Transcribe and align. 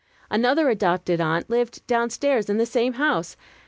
Another 0.31 0.67
adopted 0.69 1.21
aunt 1.21 1.47
lived 1.47 1.85
down 1.85 2.09
stairs 2.09 2.49
in 2.49 2.57
the 2.57 2.65
same 2.65 2.93
house. 2.93 3.37